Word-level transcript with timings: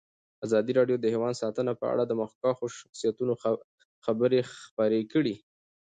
ازادي 0.45 0.71
راډیو 0.79 0.97
د 0.99 1.05
حیوان 1.13 1.33
ساتنه 1.41 1.71
په 1.79 1.85
اړه 1.93 2.03
د 2.05 2.11
مخکښو 2.21 2.65
شخصیتونو 2.77 3.33
خبرې 4.05 4.39
خپرې 4.61 5.01
کړي. 5.13 5.35